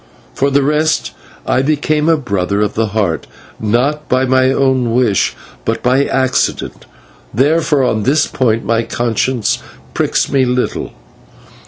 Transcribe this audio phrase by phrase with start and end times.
[0.33, 1.11] For the rest,
[1.45, 3.27] I became a Brother of the Heart
[3.59, 6.87] not by my own wish, but by accident,
[7.31, 9.59] therefore on this point my conscience
[9.93, 10.93] pricks me little.